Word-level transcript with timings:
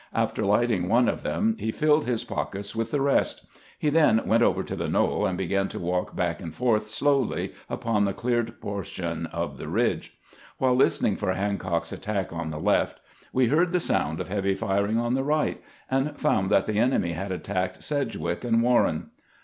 After 0.15 0.43
lighting 0.43 0.89
one 0.89 1.07
of 1.07 1.21
them, 1.21 1.55
he 1.59 1.71
filled 1.71 2.05
his 2.05 2.23
pockets 2.23 2.75
with 2.75 2.89
the 2.89 3.01
rest. 3.01 3.45
He 3.77 3.91
then 3.91 4.25
went 4.25 4.41
over 4.41 4.63
to 4.63 4.75
the 4.75 4.87
knoll, 4.89 5.27
and 5.27 5.37
began 5.37 5.67
to 5.67 5.79
walk 5.79 6.15
back 6.15 6.41
and 6.41 6.55
forth 6.55 6.89
slowly 6.89 7.53
upon 7.69 8.05
the 8.05 8.13
cleared 8.13 8.59
portion 8.59 9.27
of 9.27 9.59
the 9.59 9.67
ridge. 9.67 10.17
While 10.57 10.73
listening 10.73 11.17
for 11.17 11.31
Hancock's 11.33 11.91
attack 11.91 12.33
on 12.33 12.49
the 12.49 12.59
left, 12.59 12.99
we 13.31 13.45
heard 13.49 13.71
the 13.71 13.73
56 13.79 13.89
HANCOCK 13.89 14.05
FLUSHED 14.07 14.17
WITH 14.17 14.27
VICTORY 14.27 14.51
57 14.53 14.67
sound 14.67 14.89
of 14.89 14.89
heavy 14.89 14.89
firing 14.89 14.99
on 14.99 15.13
the 15.13 15.23
right, 15.23 15.63
and 15.91 16.19
found 16.19 16.49
that 16.49 16.65
the 16.65 16.79
enemy 16.79 17.11
had 17.11 17.31
attacked 17.31 17.83
Sedgwick 17.83 18.43
and 18.43 18.63
Warren. 18.63 19.11